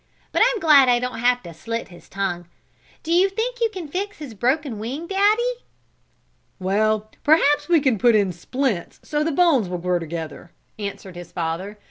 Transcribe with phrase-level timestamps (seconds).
[0.31, 2.47] But I'm glad I don't have to slit his tongue.
[3.03, 5.63] Do you think you can fix his broken wing, Daddy?"
[6.57, 11.15] "Well, perhaps we can put it in splints so the bones will grow together," answered
[11.15, 11.77] his father.